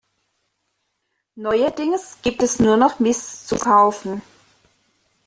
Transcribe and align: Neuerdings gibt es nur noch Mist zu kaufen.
Neuerdings 1.35 2.17
gibt 2.23 2.41
es 2.41 2.59
nur 2.59 2.75
noch 2.75 2.97
Mist 2.97 3.47
zu 3.47 3.55
kaufen. 3.55 4.23